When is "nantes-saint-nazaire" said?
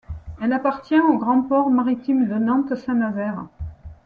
2.33-3.45